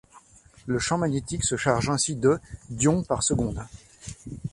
Le 0.65 0.79
champ 0.79 0.97
magnétique 0.97 1.43
se 1.43 1.57
charge 1.57 1.87
ainsi 1.91 2.15
de 2.15 2.39
d’ions 2.71 3.03
par 3.03 3.21
seconde. 3.21 3.63